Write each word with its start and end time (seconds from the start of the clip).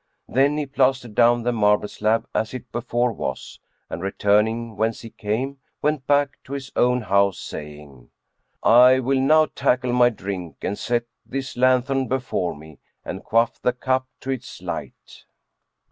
Then 0.27 0.57
he 0.57 0.65
plastered 0.65 1.13
down 1.13 1.43
the 1.43 1.51
marble 1.51 1.87
slab 1.87 2.27
as 2.33 2.55
it 2.55 2.71
before 2.71 3.11
was, 3.13 3.59
and 3.87 4.01
returning 4.01 4.75
whence 4.75 5.01
he 5.01 5.11
came, 5.11 5.59
went 5.83 6.07
back 6.07 6.39
to 6.45 6.53
his 6.53 6.71
own 6.75 7.01
house, 7.01 7.37
saying, 7.37 8.09
"I 8.63 8.99
will 8.99 9.21
now 9.21 9.45
tackle 9.53 9.93
my 9.93 10.09
drink 10.09 10.55
and 10.63 10.75
set 10.75 11.05
this 11.23 11.55
lanthorn 11.55 12.07
before 12.07 12.55
me 12.55 12.79
and 13.05 13.23
quaff 13.23 13.61
the 13.61 13.73
cup 13.73 14.07
to 14.21 14.31
its 14.31 14.59
light." 14.59 15.25